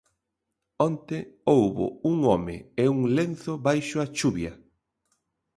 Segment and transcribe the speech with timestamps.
[0.87, 1.17] onte
[1.49, 4.53] houbo un home e un lenzo baixo a chuvia.